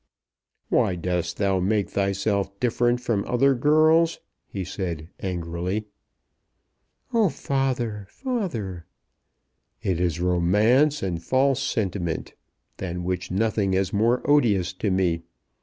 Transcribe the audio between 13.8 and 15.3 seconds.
more odious to me.